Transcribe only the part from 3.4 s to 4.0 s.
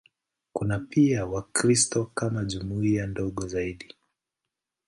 zaidi.